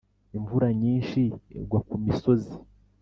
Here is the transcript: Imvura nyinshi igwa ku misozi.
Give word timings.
Imvura 0.37 0.67
nyinshi 0.81 1.21
igwa 1.59 1.79
ku 1.87 1.95
misozi. 2.05 2.53